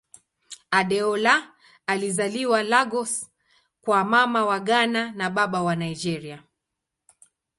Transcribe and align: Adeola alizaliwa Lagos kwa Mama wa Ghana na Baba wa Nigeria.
Adeola 0.71 1.53
alizaliwa 1.87 2.63
Lagos 2.63 3.29
kwa 3.81 4.03
Mama 4.03 4.45
wa 4.45 4.59
Ghana 4.59 5.11
na 5.11 5.29
Baba 5.29 5.61
wa 5.61 5.75
Nigeria. 5.75 6.43